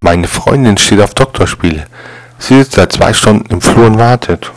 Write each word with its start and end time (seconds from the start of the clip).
Meine 0.00 0.28
Freundin 0.28 0.76
steht 0.76 1.00
auf 1.00 1.12
Doktorspiele. 1.14 1.84
Sie 2.38 2.56
sitzt 2.56 2.74
seit 2.74 2.92
zwei 2.92 3.12
Stunden 3.12 3.52
im 3.52 3.60
Flur 3.60 3.86
und 3.86 3.98
wartet. 3.98 4.52